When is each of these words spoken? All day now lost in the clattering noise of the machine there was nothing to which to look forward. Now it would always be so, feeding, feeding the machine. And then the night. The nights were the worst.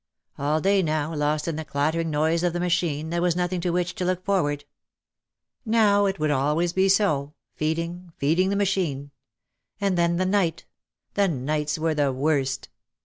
All 0.39 0.59
day 0.61 0.81
now 0.81 1.13
lost 1.13 1.47
in 1.47 1.57
the 1.57 1.63
clattering 1.63 2.09
noise 2.09 2.41
of 2.41 2.53
the 2.53 2.59
machine 2.59 3.11
there 3.11 3.21
was 3.21 3.35
nothing 3.35 3.61
to 3.61 3.69
which 3.69 3.93
to 3.93 4.03
look 4.03 4.25
forward. 4.25 4.65
Now 5.63 6.07
it 6.07 6.17
would 6.17 6.31
always 6.31 6.73
be 6.73 6.89
so, 6.89 7.35
feeding, 7.53 8.11
feeding 8.17 8.49
the 8.49 8.55
machine. 8.55 9.11
And 9.79 9.95
then 9.99 10.17
the 10.17 10.25
night. 10.25 10.65
The 11.13 11.27
nights 11.27 11.77
were 11.77 11.93
the 11.93 12.11
worst. 12.11 12.69